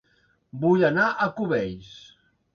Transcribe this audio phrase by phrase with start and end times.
[0.63, 1.93] Vull anar a Cubells